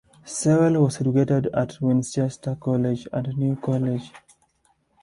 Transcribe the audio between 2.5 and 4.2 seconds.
College and New College.